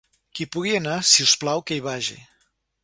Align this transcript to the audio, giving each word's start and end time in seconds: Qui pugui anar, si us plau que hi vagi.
Qui 0.37 0.47
pugui 0.55 0.73
anar, 0.77 0.95
si 1.11 1.29
us 1.29 1.37
plau 1.45 1.65
que 1.69 1.79
hi 1.79 1.87
vagi. 1.91 2.21